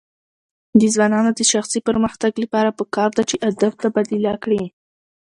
د 0.79 0.81
ځوانانو 0.93 1.31
د 1.35 1.41
شخصي 1.51 1.79
پرمختګ 1.87 2.31
لپاره 2.43 2.75
پکار 2.79 3.09
ده 3.17 3.23
چې 3.29 3.35
ادب 3.49 3.71
تبادله 3.83 4.33
کړي. 4.43 4.63